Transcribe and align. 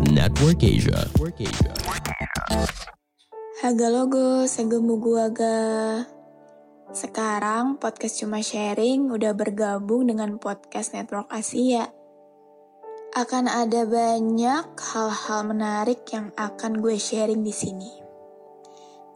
Podcast 0.00 0.16
Network 0.16 0.60
Asia. 0.64 0.96
Network 0.96 1.36
Asia. 1.44 1.72
Haga 3.60 3.88
logo, 3.92 4.48
segemu 4.48 4.96
gua 4.96 5.28
ga. 5.28 5.60
Sekarang 6.88 7.76
podcast 7.76 8.16
cuma 8.24 8.40
sharing 8.40 9.12
udah 9.12 9.36
bergabung 9.36 10.08
dengan 10.08 10.40
podcast 10.40 10.96
Network 10.96 11.28
Asia. 11.28 11.92
Akan 13.12 13.44
ada 13.44 13.84
banyak 13.84 14.72
hal-hal 14.72 15.40
menarik 15.44 16.08
yang 16.16 16.32
akan 16.32 16.80
gue 16.80 16.96
sharing 16.96 17.44
di 17.44 17.52
sini. 17.52 17.92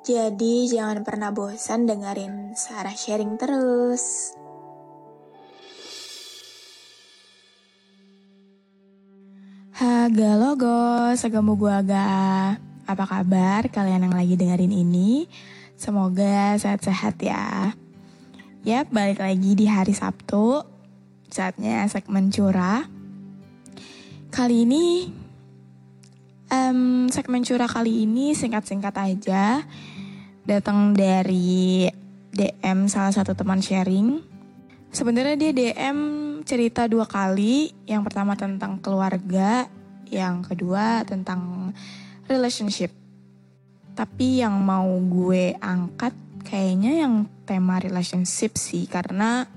Jadi 0.04 0.68
jangan 0.68 1.00
pernah 1.00 1.32
bosan 1.32 1.88
dengerin 1.88 2.52
Sarah 2.52 2.92
sharing 2.92 3.40
terus. 3.40 4.36
Haga 9.74 10.38
logo, 10.38 11.10
segemu 11.18 11.58
gua 11.58 11.82
ga. 11.82 12.54
Apa 12.86 13.10
kabar 13.10 13.66
kalian 13.66 14.06
yang 14.06 14.14
lagi 14.14 14.38
dengerin 14.38 14.70
ini? 14.70 15.26
Semoga 15.74 16.54
sehat-sehat 16.54 17.18
ya. 17.18 17.74
Yap, 18.62 18.94
balik 18.94 19.18
lagi 19.18 19.58
di 19.58 19.66
hari 19.66 19.90
Sabtu. 19.90 20.62
Saatnya 21.26 21.90
segmen 21.90 22.30
curah. 22.30 22.86
Kali 24.30 24.62
ini, 24.62 25.10
um, 26.54 27.10
segmen 27.10 27.42
curah 27.42 27.66
kali 27.66 28.06
ini 28.06 28.30
singkat-singkat 28.30 28.94
aja. 28.94 29.58
Datang 30.46 30.94
dari 30.94 31.90
DM 32.30 32.86
salah 32.86 33.10
satu 33.10 33.34
teman 33.34 33.58
sharing. 33.58 34.22
Sebenarnya 34.94 35.34
dia 35.34 35.50
DM 35.50 35.98
cerita 36.44 36.86
dua 36.86 37.08
kali. 37.08 37.72
Yang 37.88 38.02
pertama 38.12 38.36
tentang 38.36 38.78
keluarga, 38.78 39.66
yang 40.12 40.44
kedua 40.44 41.02
tentang 41.02 41.72
relationship. 42.28 42.92
Tapi 43.96 44.44
yang 44.44 44.54
mau 44.60 44.88
gue 45.00 45.56
angkat 45.58 46.12
kayaknya 46.44 47.08
yang 47.08 47.14
tema 47.48 47.80
relationship 47.80 48.60
sih 48.60 48.84
karena 48.84 49.48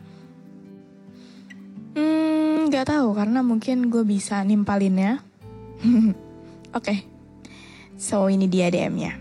hmm 1.98 2.72
nggak 2.72 2.88
tahu 2.88 3.16
karena 3.16 3.40
mungkin 3.44 3.92
gue 3.92 4.04
bisa 4.08 4.44
nimpalinnya. 4.44 5.24
Oke, 5.84 6.14
okay. 6.74 7.00
so 7.96 8.28
ini 8.28 8.46
dia 8.50 8.68
DM-nya. 8.68 9.16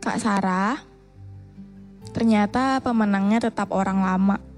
Kak 0.00 0.16
Sarah, 0.16 0.80
ternyata 2.10 2.80
pemenangnya 2.80 3.52
tetap 3.52 3.70
orang 3.70 4.00
lama. 4.00 4.49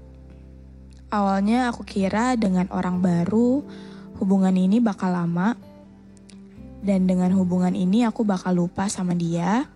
Awalnya 1.13 1.69
aku 1.69 1.85
kira 1.85 2.33
dengan 2.33 2.65
orang 2.73 2.97
baru 2.97 3.61
hubungan 4.17 4.57
ini 4.57 4.81
bakal 4.81 5.13
lama. 5.13 5.53
Dan 6.81 7.05
dengan 7.05 7.29
hubungan 7.37 7.77
ini 7.77 8.01
aku 8.01 8.25
bakal 8.25 8.57
lupa 8.57 8.89
sama 8.89 9.13
dia. 9.13 9.69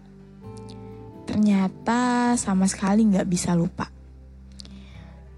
Ternyata 1.30 2.34
sama 2.42 2.66
sekali 2.66 3.06
gak 3.14 3.30
bisa 3.30 3.54
lupa. 3.54 3.86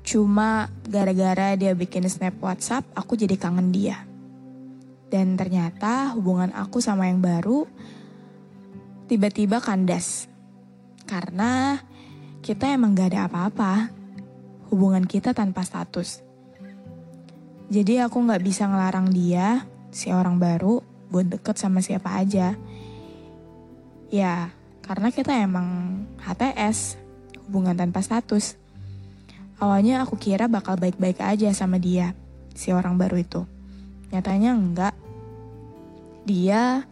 Cuma 0.07 0.71
gara-gara 0.87 1.59
dia 1.59 1.75
bikin 1.75 2.07
snap 2.07 2.39
WhatsApp, 2.39 2.87
aku 2.95 3.19
jadi 3.19 3.35
kangen 3.35 3.75
dia. 3.75 3.99
Dan 5.11 5.35
ternyata 5.35 6.15
hubungan 6.15 6.55
aku 6.55 6.79
sama 6.79 7.11
yang 7.11 7.19
baru 7.19 7.67
tiba-tiba 9.11 9.59
kandas. 9.59 10.31
Karena 11.03 11.75
kita 12.39 12.71
emang 12.71 12.95
gak 12.95 13.11
ada 13.11 13.27
apa-apa 13.27 13.98
hubungan 14.69 15.03
kita 15.03 15.33
tanpa 15.33 15.65
status. 15.65 16.21
Jadi 17.69 18.01
aku 18.01 18.17
nggak 18.25 18.41
bisa 18.41 18.65
ngelarang 18.65 19.13
dia, 19.13 19.65
si 19.93 20.09
orang 20.09 20.41
baru, 20.41 20.81
buat 21.13 21.29
deket 21.29 21.57
sama 21.57 21.81
siapa 21.85 22.17
aja. 22.17 22.57
Ya, 24.09 24.49
karena 24.81 25.13
kita 25.13 25.37
emang 25.37 26.01
HTS, 26.17 26.97
hubungan 27.45 27.77
tanpa 27.77 28.01
status. 28.01 28.57
Awalnya 29.61 30.01
aku 30.01 30.17
kira 30.17 30.49
bakal 30.49 30.81
baik-baik 30.81 31.21
aja 31.21 31.53
sama 31.53 31.77
dia, 31.77 32.17
si 32.57 32.73
orang 32.73 32.97
baru 32.97 33.21
itu. 33.21 33.45
Nyatanya 34.09 34.57
enggak. 34.57 34.95
Dia, 36.25 36.85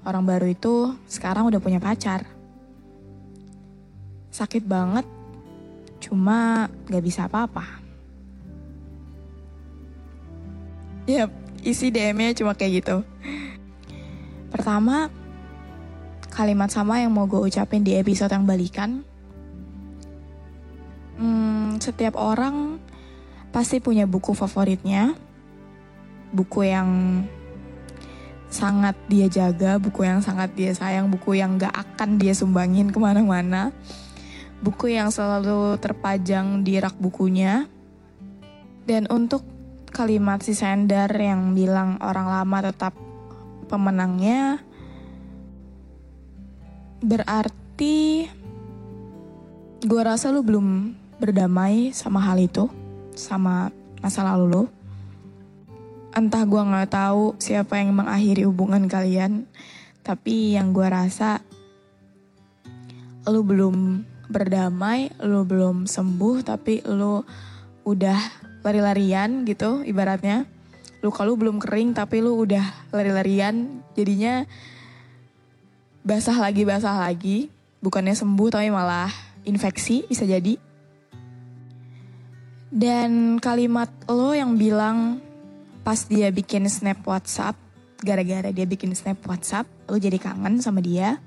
orang 0.00 0.24
baru 0.24 0.48
itu, 0.48 0.96
sekarang 1.08 1.48
udah 1.48 1.60
punya 1.60 1.76
pacar. 1.76 2.24
Sakit 4.32 4.64
banget 4.64 5.04
Cuma 6.06 6.70
gak 6.86 7.02
bisa 7.02 7.26
apa-apa. 7.26 7.66
Yap, 11.10 11.34
isi 11.66 11.90
DM-nya 11.90 12.30
cuma 12.38 12.54
kayak 12.54 12.72
gitu. 12.78 12.96
Pertama, 14.54 15.10
kalimat 16.30 16.70
sama 16.70 17.02
yang 17.02 17.10
mau 17.10 17.26
gue 17.26 17.42
ucapin 17.42 17.82
di 17.82 17.98
episode 17.98 18.30
yang 18.30 18.46
balikan. 18.46 19.02
Hmm, 21.18 21.82
setiap 21.82 22.14
orang 22.14 22.78
pasti 23.50 23.82
punya 23.82 24.06
buku 24.06 24.30
favoritnya. 24.30 25.18
Buku 26.30 26.70
yang 26.70 27.22
sangat 28.46 28.94
dia 29.10 29.26
jaga, 29.26 29.82
buku 29.82 30.06
yang 30.06 30.22
sangat 30.22 30.54
dia 30.54 30.70
sayang, 30.70 31.10
buku 31.10 31.34
yang 31.34 31.58
gak 31.58 31.74
akan 31.74 32.22
dia 32.22 32.30
sumbangin 32.30 32.94
ke 32.94 32.98
mana-mana 33.02 33.74
buku 34.60 34.96
yang 34.96 35.12
selalu 35.12 35.76
terpajang 35.80 36.64
di 36.64 36.80
rak 36.80 36.96
bukunya. 36.96 37.68
Dan 38.86 39.10
untuk 39.10 39.42
kalimat 39.90 40.44
si 40.44 40.54
Sender 40.54 41.10
yang 41.10 41.56
bilang 41.56 41.98
orang 41.98 42.28
lama 42.30 42.58
tetap 42.70 42.94
pemenangnya, 43.66 44.62
berarti 47.02 48.30
gue 49.82 50.02
rasa 50.02 50.30
lu 50.30 50.46
belum 50.46 50.94
berdamai 51.18 51.90
sama 51.90 52.22
hal 52.22 52.38
itu, 52.38 52.70
sama 53.18 53.74
masa 53.98 54.22
lalu 54.22 54.46
lu. 54.46 54.64
Entah 56.16 56.48
gue 56.48 56.62
gak 56.62 56.96
tahu 56.96 57.36
siapa 57.36 57.76
yang 57.76 57.92
mengakhiri 57.92 58.48
hubungan 58.48 58.88
kalian, 58.88 59.44
tapi 60.00 60.56
yang 60.56 60.72
gue 60.72 60.86
rasa 60.86 61.42
lu 63.26 63.42
belum 63.42 64.06
berdamai, 64.26 65.10
lu 65.22 65.46
belum 65.46 65.86
sembuh 65.86 66.36
tapi 66.42 66.82
lu 66.86 67.22
udah 67.86 68.20
lari-larian 68.66 69.46
gitu 69.46 69.86
ibaratnya. 69.86 70.46
Luka 71.04 71.22
lu 71.22 71.38
belum 71.38 71.62
kering 71.62 71.94
tapi 71.94 72.18
lu 72.18 72.34
udah 72.42 72.90
lari-larian 72.90 73.82
jadinya 73.94 74.42
basah 76.02 76.38
lagi 76.38 76.66
basah 76.66 76.98
lagi. 76.98 77.50
Bukannya 77.78 78.16
sembuh 78.18 78.48
tapi 78.50 78.68
malah 78.72 79.10
infeksi 79.46 80.02
bisa 80.10 80.26
jadi. 80.26 80.58
Dan 82.66 83.38
kalimat 83.38 83.88
lo 84.10 84.34
yang 84.34 84.58
bilang 84.58 85.22
pas 85.86 86.02
dia 86.02 86.34
bikin 86.34 86.66
snap 86.66 86.98
WhatsApp, 87.06 87.54
gara-gara 88.02 88.50
dia 88.50 88.66
bikin 88.66 88.90
snap 88.90 89.22
WhatsApp, 89.22 89.70
lo 89.86 89.94
jadi 90.02 90.18
kangen 90.18 90.58
sama 90.58 90.82
dia 90.82 91.22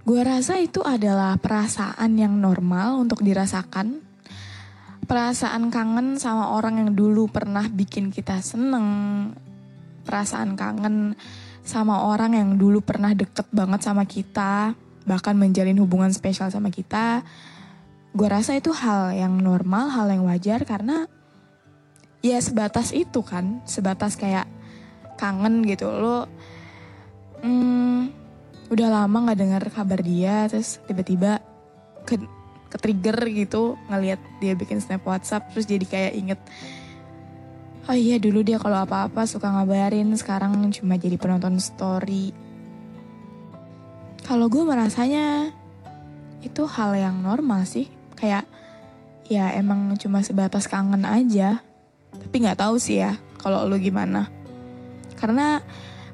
Gue 0.00 0.24
rasa 0.24 0.56
itu 0.56 0.80
adalah 0.80 1.36
perasaan 1.36 2.16
yang 2.16 2.40
normal 2.40 3.04
untuk 3.04 3.20
dirasakan. 3.20 4.00
Perasaan 5.04 5.68
kangen 5.68 6.16
sama 6.16 6.56
orang 6.56 6.80
yang 6.80 6.90
dulu 6.96 7.28
pernah 7.28 7.68
bikin 7.68 8.08
kita 8.08 8.40
seneng. 8.40 9.30
Perasaan 10.06 10.56
kangen 10.56 11.18
sama 11.60 12.08
orang 12.08 12.32
yang 12.32 12.50
dulu 12.56 12.80
pernah 12.80 13.12
deket 13.12 13.44
banget 13.52 13.84
sama 13.84 14.08
kita. 14.08 14.72
Bahkan 15.04 15.36
menjalin 15.36 15.76
hubungan 15.84 16.08
spesial 16.14 16.48
sama 16.48 16.72
kita. 16.72 17.20
Gue 18.16 18.26
rasa 18.26 18.56
itu 18.56 18.72
hal 18.72 19.12
yang 19.12 19.36
normal, 19.36 19.92
hal 19.92 20.08
yang 20.08 20.24
wajar 20.24 20.64
karena 20.64 21.04
ya 22.24 22.40
sebatas 22.40 22.96
itu 22.96 23.20
kan. 23.20 23.60
Sebatas 23.68 24.16
kayak 24.16 24.48
kangen 25.20 25.60
gitu. 25.68 25.92
Lo... 25.92 26.24
Hmm, 27.40 28.19
udah 28.70 28.88
lama 28.88 29.26
nggak 29.26 29.38
dengar 29.38 29.62
kabar 29.74 30.00
dia 30.00 30.46
terus 30.46 30.78
tiba-tiba 30.86 31.42
ke 32.06 32.16
ke 32.70 32.76
trigger 32.78 33.18
gitu 33.34 33.74
ngelihat 33.90 34.22
dia 34.38 34.54
bikin 34.54 34.78
snap 34.78 35.02
WhatsApp 35.02 35.50
terus 35.50 35.66
jadi 35.66 35.82
kayak 35.82 36.12
inget 36.14 36.40
oh 37.90 37.96
iya 37.98 38.22
dulu 38.22 38.46
dia 38.46 38.62
kalau 38.62 38.86
apa-apa 38.86 39.26
suka 39.26 39.50
ngabarin 39.50 40.14
sekarang 40.14 40.54
cuma 40.70 40.94
jadi 40.94 41.18
penonton 41.18 41.58
story. 41.58 42.30
Kalau 44.22 44.46
gue 44.46 44.62
merasanya 44.62 45.50
itu 46.46 46.62
hal 46.70 46.94
yang 46.94 47.18
normal 47.18 47.66
sih 47.66 47.90
kayak 48.14 48.46
ya 49.26 49.50
emang 49.58 49.98
cuma 49.98 50.22
sebatas 50.22 50.70
kangen 50.70 51.02
aja 51.02 51.58
tapi 52.14 52.46
nggak 52.46 52.62
tahu 52.62 52.78
sih 52.78 53.02
ya 53.02 53.18
kalau 53.42 53.66
lu 53.66 53.74
gimana. 53.82 54.30
Karena 55.18 55.58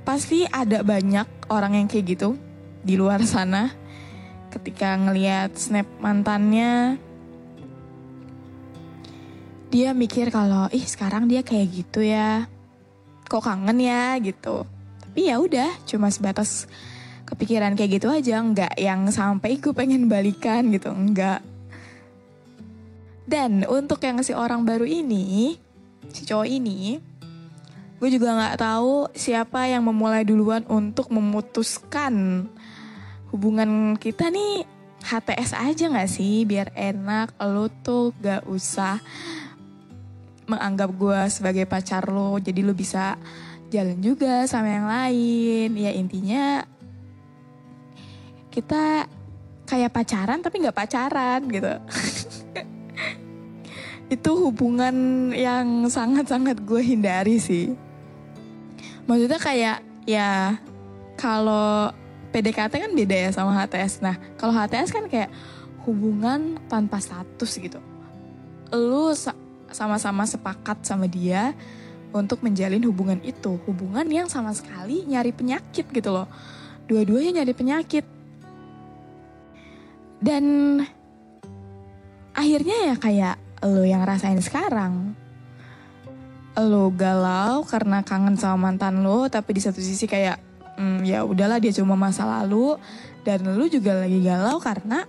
pasti 0.08 0.48
ada 0.48 0.80
banyak 0.80 1.52
orang 1.52 1.76
yang 1.76 1.92
kayak 1.92 2.16
gitu 2.16 2.40
di 2.86 2.94
luar 2.94 3.18
sana. 3.26 3.74
Ketika 4.54 4.94
ngelihat 4.94 5.58
snap 5.58 5.84
mantannya 5.98 7.02
dia 9.66 9.90
mikir 9.90 10.30
kalau 10.30 10.70
ih 10.70 10.86
sekarang 10.86 11.26
dia 11.26 11.42
kayak 11.42 11.66
gitu 11.82 12.00
ya. 12.06 12.46
Kok 13.26 13.42
kangen 13.42 13.82
ya? 13.82 14.14
gitu. 14.22 14.62
Tapi 15.02 15.26
ya 15.26 15.42
udah 15.42 15.74
cuma 15.82 16.06
sebatas 16.14 16.70
kepikiran 17.26 17.74
kayak 17.74 17.98
gitu 17.98 18.08
aja. 18.08 18.38
Nggak 18.38 18.78
yang 18.78 19.10
sampai 19.10 19.58
gue 19.58 19.74
pengen 19.74 20.06
balikan 20.06 20.70
gitu 20.70 20.94
nggak. 20.94 21.42
Dan 23.26 23.66
untuk 23.66 23.98
yang 24.06 24.22
si 24.22 24.30
orang 24.30 24.62
baru 24.62 24.86
ini 24.86 25.58
si 26.14 26.22
cowok 26.22 26.46
ini 26.46 26.96
gue 27.96 28.08
juga 28.12 28.36
nggak 28.36 28.60
tahu 28.60 29.08
siapa 29.16 29.66
yang 29.72 29.82
memulai 29.88 30.22
duluan 30.22 30.62
untuk 30.68 31.08
memutuskan 31.08 32.44
hubungan 33.30 33.94
kita 33.98 34.30
nih 34.30 34.66
HTS 35.06 35.54
aja 35.54 35.84
gak 35.90 36.10
sih? 36.10 36.42
Biar 36.42 36.74
enak 36.74 37.38
lo 37.42 37.70
tuh 37.70 38.10
gak 38.18 38.46
usah 38.50 38.98
menganggap 40.46 40.90
gue 40.94 41.20
sebagai 41.26 41.66
pacar 41.66 42.06
lo 42.06 42.38
jadi 42.38 42.62
lo 42.62 42.70
bisa 42.70 43.18
jalan 43.70 43.98
juga 43.98 44.46
sama 44.46 44.68
yang 44.70 44.86
lain. 44.86 45.70
Ya 45.74 45.90
intinya 45.94 46.44
kita 48.54 49.10
kayak 49.66 49.92
pacaran 49.92 50.40
tapi 50.40 50.62
nggak 50.62 50.78
pacaran 50.78 51.40
gitu. 51.50 51.74
Itu 54.14 54.30
hubungan 54.38 55.28
yang 55.34 55.90
sangat-sangat 55.90 56.62
gue 56.62 56.78
hindari 56.78 57.42
sih. 57.42 57.74
Maksudnya 59.10 59.38
kayak 59.42 59.78
ya 60.06 60.58
kalau 61.18 61.90
PDKT 62.36 62.84
kan 62.84 62.92
beda 62.92 63.16
ya 63.16 63.30
sama 63.32 63.56
HTS. 63.56 64.04
Nah, 64.04 64.20
kalau 64.36 64.52
HTS 64.52 64.92
kan 64.92 65.08
kayak 65.08 65.32
hubungan 65.88 66.60
tanpa 66.68 67.00
status 67.00 67.56
gitu. 67.56 67.80
Lu 68.76 69.16
sama-sama 69.72 70.28
sepakat 70.28 70.84
sama 70.84 71.08
dia 71.08 71.56
untuk 72.12 72.44
menjalin 72.44 72.84
hubungan 72.84 73.16
itu. 73.24 73.56
Hubungan 73.64 74.04
yang 74.12 74.28
sama 74.28 74.52
sekali 74.52 75.08
nyari 75.08 75.32
penyakit 75.32 75.88
gitu 75.88 76.12
loh. 76.12 76.28
Dua-duanya 76.84 77.40
nyari 77.40 77.56
penyakit. 77.56 78.04
Dan 80.20 80.44
akhirnya 82.36 82.92
ya 82.92 82.94
kayak 83.00 83.36
lo 83.64 83.80
yang 83.80 84.04
rasain 84.04 84.44
sekarang. 84.44 85.16
Lo 86.52 86.92
galau 86.92 87.64
karena 87.64 88.04
kangen 88.04 88.36
sama 88.36 88.68
mantan 88.68 89.00
lo, 89.00 89.24
tapi 89.32 89.56
di 89.56 89.64
satu 89.64 89.80
sisi 89.80 90.04
kayak 90.04 90.45
hmm, 90.76 91.02
ya 91.02 91.24
udahlah 91.24 91.58
dia 91.58 91.72
cuma 91.74 91.98
masa 91.98 92.24
lalu. 92.24 92.76
Dan 93.26 93.42
lu 93.58 93.66
juga 93.66 94.06
lagi 94.06 94.22
galau 94.22 94.62
karena 94.62 95.02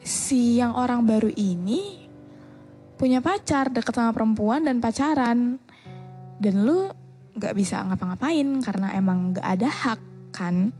si 0.00 0.56
yang 0.56 0.72
orang 0.72 1.04
baru 1.04 1.28
ini 1.28 2.08
punya 2.96 3.20
pacar 3.20 3.68
deket 3.68 3.92
sama 3.92 4.16
perempuan 4.16 4.64
dan 4.64 4.80
pacaran. 4.80 5.60
Dan 6.40 6.54
lu 6.64 6.88
nggak 7.36 7.52
bisa 7.52 7.84
ngapa-ngapain 7.84 8.48
karena 8.64 8.96
emang 8.96 9.36
nggak 9.36 9.46
ada 9.46 9.68
hak 9.68 10.00
kan? 10.32 10.72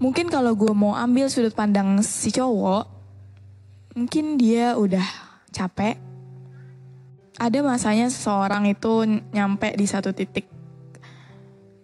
Mungkin 0.00 0.32
kalau 0.32 0.56
gue 0.56 0.72
mau 0.72 0.96
ambil 0.96 1.28
sudut 1.28 1.52
pandang 1.52 2.00
si 2.00 2.32
cowok 2.32 2.88
mungkin 3.92 4.40
dia 4.40 4.72
udah 4.80 5.04
capek. 5.52 6.00
Ada 7.36 7.60
masanya 7.64 8.08
seseorang 8.08 8.68
itu 8.68 9.04
nyampe 9.32 9.72
di 9.76 9.84
satu 9.84 10.12
titik 10.12 10.59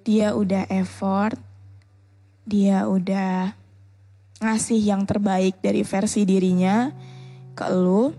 dia 0.06 0.38
udah 0.38 0.70
effort, 0.70 1.34
dia 2.46 2.86
udah 2.86 3.50
ngasih 4.38 4.78
yang 4.78 5.02
terbaik 5.02 5.58
dari 5.58 5.82
versi 5.82 6.22
dirinya 6.22 6.94
ke 7.58 7.66
lu, 7.74 8.14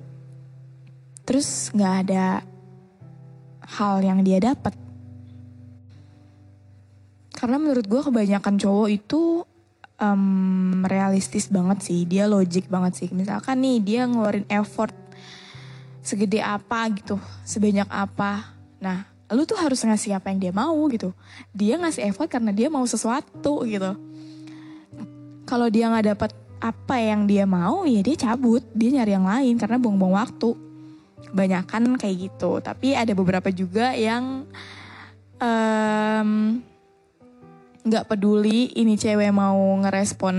terus 1.24 1.72
nggak 1.72 1.96
ada 2.04 2.44
hal 3.80 4.04
yang 4.04 4.20
dia 4.20 4.44
dapat. 4.44 4.76
Karena 7.32 7.56
menurut 7.56 7.88
gue 7.88 8.02
kebanyakan 8.04 8.60
cowok 8.60 8.90
itu 8.92 9.48
um, 10.02 10.84
realistis 10.84 11.48
banget 11.48 11.88
sih, 11.88 12.04
dia 12.04 12.28
logik 12.28 12.68
banget 12.68 13.00
sih. 13.00 13.10
Misalkan 13.16 13.64
nih 13.64 13.78
dia 13.80 14.02
ngeluarin 14.10 14.44
effort 14.52 14.92
segede 16.04 16.44
apa 16.44 16.90
gitu, 16.92 17.16
sebanyak 17.48 17.88
apa. 17.88 18.58
Nah, 18.82 19.17
lu 19.28 19.44
tuh 19.44 19.60
harus 19.60 19.84
ngasih 19.84 20.16
apa 20.16 20.32
yang 20.32 20.40
dia 20.40 20.54
mau 20.56 20.88
gitu. 20.88 21.12
Dia 21.52 21.76
ngasih 21.76 22.08
effort 22.08 22.32
karena 22.32 22.56
dia 22.56 22.72
mau 22.72 22.84
sesuatu 22.88 23.68
gitu. 23.68 23.92
Kalau 25.48 25.68
dia 25.68 25.92
nggak 25.92 26.08
dapat 26.16 26.32
apa 26.58 26.96
yang 26.98 27.28
dia 27.28 27.44
mau, 27.44 27.84
ya 27.84 28.02
dia 28.02 28.16
cabut, 28.16 28.64
dia 28.72 29.00
nyari 29.00 29.12
yang 29.14 29.28
lain 29.28 29.56
karena 29.60 29.78
buang-buang 29.80 30.16
waktu. 30.16 30.56
Kebanyakan 31.28 32.00
kayak 32.00 32.32
gitu. 32.32 32.64
Tapi 32.64 32.96
ada 32.96 33.12
beberapa 33.12 33.52
juga 33.52 33.92
yang 33.92 34.48
nggak 37.84 38.06
um, 38.06 38.10
peduli 38.10 38.72
ini 38.80 38.96
cewek 38.96 39.30
mau 39.36 39.60
ngerespon 39.84 40.36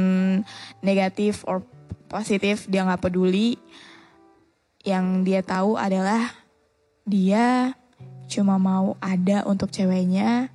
negatif 0.81 1.44
or 1.44 1.61
positif, 2.08 2.64
dia 2.73 2.88
nggak 2.88 3.05
peduli. 3.05 3.61
Yang 4.81 5.06
dia 5.29 5.40
tahu 5.44 5.76
adalah 5.76 6.32
dia 7.05 7.76
cuma 8.28 8.60
mau 8.60 8.94
ada 9.00 9.42
untuk 9.48 9.72
ceweknya, 9.72 10.52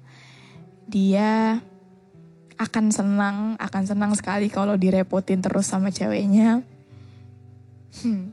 dia 0.86 1.60
akan 2.62 2.94
senang, 2.94 3.38
akan 3.58 3.84
senang 3.84 4.14
sekali 4.14 4.48
kalau 4.48 4.78
direpotin 4.78 5.42
terus 5.42 5.68
sama 5.68 5.90
ceweknya. 5.90 6.62
Hmm. 8.00 8.32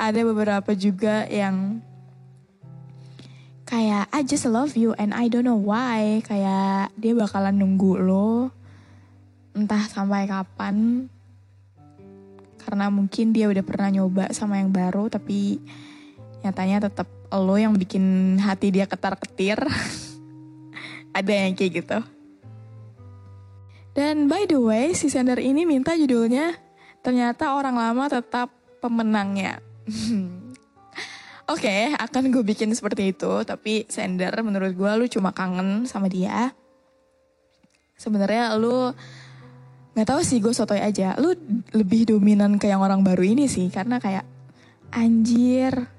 Ada 0.00 0.24
beberapa 0.24 0.72
juga 0.72 1.28
yang 1.28 1.84
kayak 3.68 4.08
I 4.10 4.24
just 4.24 4.48
love 4.48 4.74
you 4.74 4.96
and 4.96 5.12
I 5.12 5.28
don't 5.28 5.46
know 5.46 5.60
why, 5.60 6.24
kayak 6.24 6.96
dia 6.96 7.12
bakalan 7.12 7.60
nunggu 7.60 8.00
lo 8.00 8.50
entah 9.52 9.84
sampai 9.86 10.24
kapan. 10.24 11.06
Karena 12.60 12.88
mungkin 12.88 13.32
dia 13.36 13.48
udah 13.48 13.64
pernah 13.64 13.88
nyoba 13.92 14.32
sama 14.32 14.60
yang 14.60 14.72
baru 14.72 15.08
tapi 15.12 15.60
nyatanya 16.40 16.88
tetap 16.88 17.19
lo 17.30 17.54
yang 17.54 17.78
bikin 17.78 18.36
hati 18.42 18.74
dia 18.74 18.90
ketar-ketir. 18.90 19.62
Ada 21.18 21.32
yang 21.46 21.54
kayak 21.54 21.72
gitu. 21.82 21.98
Dan 23.94 24.30
by 24.30 24.46
the 24.46 24.58
way, 24.58 24.94
si 24.94 25.10
sender 25.10 25.42
ini 25.42 25.66
minta 25.66 25.98
judulnya 25.98 26.54
ternyata 27.02 27.58
orang 27.58 27.74
lama 27.74 28.06
tetap 28.06 28.50
pemenangnya. 28.78 29.58
Oke, 31.50 31.66
okay, 31.66 31.82
akan 31.98 32.30
gue 32.30 32.46
bikin 32.46 32.70
seperti 32.70 33.10
itu. 33.10 33.42
Tapi 33.42 33.90
sender 33.90 34.30
menurut 34.46 34.70
gue 34.70 34.90
lu 34.94 35.06
cuma 35.10 35.34
kangen 35.34 35.82
sama 35.90 36.06
dia. 36.06 36.54
Sebenarnya 37.98 38.54
lu 38.54 38.94
nggak 39.98 40.06
tahu 40.06 40.22
sih 40.22 40.38
gue 40.38 40.54
sotoy 40.54 40.78
aja. 40.78 41.18
Lu 41.18 41.34
lebih 41.74 42.06
dominan 42.14 42.54
ke 42.54 42.70
yang 42.70 42.78
orang 42.78 43.02
baru 43.02 43.26
ini 43.26 43.50
sih, 43.50 43.66
karena 43.66 43.98
kayak 43.98 44.22
anjir 44.94 45.90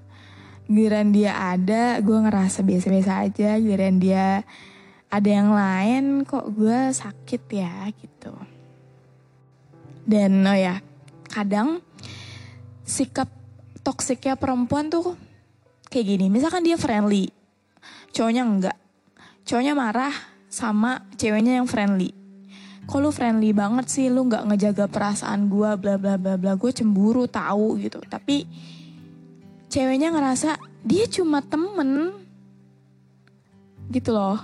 giliran 0.71 1.11
dia 1.11 1.35
ada 1.35 1.99
gue 1.99 2.15
ngerasa 2.15 2.63
biasa-biasa 2.63 3.11
aja. 3.27 3.59
Giliran 3.59 3.99
dia 3.99 4.47
ada 5.11 5.29
yang 5.29 5.51
lain 5.51 6.23
kok 6.23 6.47
gue 6.55 6.95
sakit 6.95 7.43
ya 7.51 7.91
gitu. 7.91 8.31
Dan 10.07 10.47
oh 10.47 10.55
ya 10.55 10.79
kadang 11.27 11.83
sikap 12.87 13.27
toksiknya 13.83 14.39
perempuan 14.39 14.87
tuh 14.87 15.19
kayak 15.91 16.15
gini. 16.15 16.25
Misalkan 16.31 16.63
dia 16.63 16.79
friendly 16.79 17.27
cowoknya 18.15 18.43
enggak. 18.47 18.77
Cowoknya 19.43 19.75
marah 19.75 20.15
sama 20.47 21.03
ceweknya 21.19 21.59
yang 21.59 21.67
friendly. 21.67 22.15
Kok 22.87 22.99
lu 22.99 23.11
friendly 23.11 23.51
banget 23.51 23.91
sih? 23.91 24.07
Lu 24.07 24.27
nggak 24.27 24.47
ngejaga 24.47 24.85
perasaan 24.87 25.51
gue 25.51 25.69
bla 25.75 25.95
bla 25.99 26.15
bla 26.15 26.39
bla. 26.39 26.55
Gue 26.55 26.71
cemburu 26.71 27.27
tahu 27.27 27.79
gitu. 27.83 27.99
Tapi 28.07 28.47
ceweknya 29.71 30.11
ngerasa 30.11 30.59
dia 30.83 31.07
cuma 31.07 31.39
temen 31.39 32.11
gitu 33.89 34.11
loh 34.11 34.37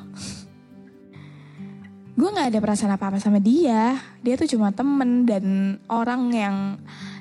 gue 2.17 2.29
nggak 2.31 2.49
ada 2.55 2.59
perasaan 2.63 2.95
apa 2.95 3.11
apa 3.11 3.19
sama 3.19 3.37
dia 3.43 3.99
dia 4.23 4.33
tuh 4.39 4.47
cuma 4.47 4.71
temen 4.71 5.27
dan 5.27 5.77
orang 5.91 6.31
yang 6.31 6.55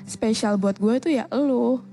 spesial 0.07 0.55
buat 0.55 0.79
gue 0.79 0.95
tuh 1.03 1.11
ya 1.11 1.27
lo. 1.35 1.83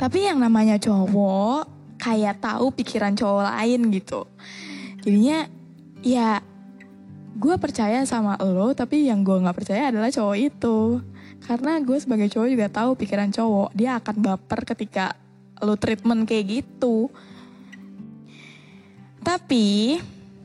Tapi 0.00 0.24
yang 0.24 0.40
namanya 0.40 0.80
cowok 0.80 1.68
kayak 2.00 2.40
tahu 2.40 2.72
pikiran 2.72 3.12
cowok 3.14 3.44
lain 3.44 3.92
gitu. 3.92 4.24
Jadinya 5.04 5.44
ya 6.00 6.40
gue 7.38 7.54
percaya 7.60 8.02
sama 8.08 8.34
lo 8.40 8.74
tapi 8.74 9.06
yang 9.06 9.22
gue 9.22 9.38
nggak 9.38 9.54
percaya 9.54 9.94
adalah 9.94 10.10
cowok 10.10 10.36
itu 10.38 10.98
karena 11.44 11.78
gue 11.80 11.98
sebagai 12.00 12.28
cowok 12.28 12.48
juga 12.50 12.66
tahu 12.68 12.90
pikiran 12.98 13.30
cowok 13.30 13.70
dia 13.72 13.96
akan 13.96 14.16
baper 14.18 14.60
ketika 14.74 15.14
lo 15.62 15.74
treatment 15.78 16.26
kayak 16.26 16.62
gitu. 16.62 17.10
Tapi 19.22 19.98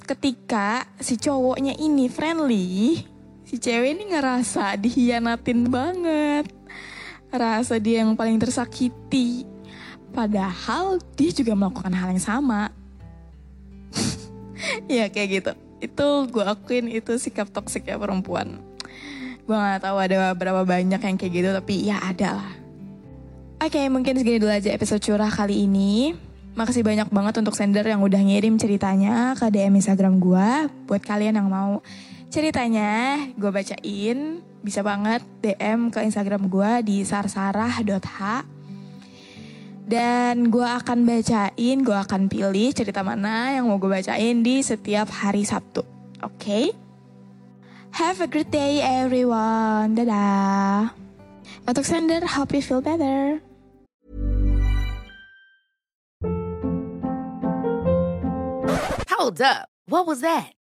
ketika 0.04 0.84
si 1.00 1.16
cowoknya 1.16 1.80
ini 1.80 2.12
friendly 2.12 3.00
si 3.48 3.62
cewek 3.62 3.94
ini 4.00 4.04
ngerasa 4.14 4.74
dihianatin 4.78 5.70
banget. 5.70 6.50
Rasa 7.34 7.82
dia 7.82 8.06
yang 8.06 8.14
paling 8.14 8.38
tersakiti. 8.38 9.46
Padahal 10.14 11.02
dia 11.18 11.34
juga 11.34 11.58
melakukan 11.58 11.94
hal 11.94 12.14
yang 12.14 12.24
sama. 12.24 12.70
Ya 14.88 15.12
kayak 15.12 15.30
gitu. 15.30 15.52
Itu 15.84 16.08
gue 16.32 16.40
akuin 16.40 16.88
itu 16.88 17.20
sikap 17.20 17.52
toksik 17.52 17.92
ya 17.92 18.00
perempuan 18.00 18.64
gue 19.44 19.56
nggak 19.56 19.84
tahu 19.84 19.98
ada 20.00 20.32
berapa 20.36 20.64
banyak 20.64 21.02
yang 21.02 21.16
kayak 21.20 21.34
gitu 21.34 21.50
tapi 21.52 21.74
ya 21.88 22.00
ada 22.00 22.40
lah 22.40 22.52
oke 23.64 23.82
mungkin 23.92 24.16
segini 24.16 24.40
dulu 24.40 24.52
aja 24.52 24.72
episode 24.72 25.04
curah 25.04 25.32
kali 25.32 25.68
ini 25.68 26.16
Makasih 26.54 26.86
banyak 26.86 27.10
banget 27.10 27.42
untuk 27.42 27.58
sender 27.58 27.82
yang 27.82 28.06
udah 28.06 28.22
ngirim 28.22 28.62
ceritanya 28.62 29.34
ke 29.34 29.50
DM 29.50 29.74
Instagram 29.74 30.22
gue. 30.22 30.70
Buat 30.86 31.02
kalian 31.02 31.42
yang 31.42 31.50
mau 31.50 31.82
ceritanya, 32.30 33.18
gue 33.34 33.50
bacain. 33.50 34.38
Bisa 34.62 34.86
banget 34.86 35.26
DM 35.42 35.90
ke 35.90 36.06
Instagram 36.06 36.46
gue 36.46 36.72
di 36.86 37.02
sarsarah.h. 37.02 38.46
Dan 39.84 40.54
gue 40.54 40.64
akan 40.64 41.10
bacain, 41.10 41.78
gue 41.82 41.98
akan 41.98 42.30
pilih 42.30 42.70
cerita 42.70 43.02
mana 43.02 43.58
yang 43.58 43.66
mau 43.66 43.82
gue 43.82 43.90
bacain 43.90 44.46
di 44.46 44.62
setiap 44.62 45.10
hari 45.10 45.50
Sabtu. 45.50 45.82
Oke? 46.22 46.38
Okay? 46.38 46.83
Have 47.94 48.22
a 48.22 48.28
great 48.28 48.50
day 48.50 48.82
everyone. 48.82 49.96
Dadah. 49.96 50.90
Sender, 51.86 52.26
hope 52.26 52.52
you 52.54 52.62
feel 52.62 52.82
better. 52.82 53.40
Hold 59.14 59.42
up. 59.42 59.70
What 59.86 60.08
was 60.08 60.22
that? 60.22 60.54